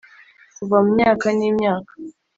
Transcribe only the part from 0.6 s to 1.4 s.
mu myaka